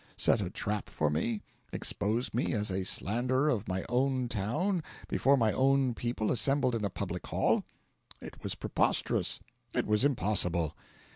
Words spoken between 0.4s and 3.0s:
a trap for me? expose me as a